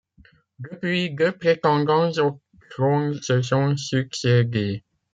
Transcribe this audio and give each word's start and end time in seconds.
Depuis, 0.57 1.13
deux 1.13 1.31
prétendants 1.31 2.09
au 2.13 2.41
trône 2.71 3.13
se 3.21 3.43
sont 3.43 3.77
succédé. 3.77 4.83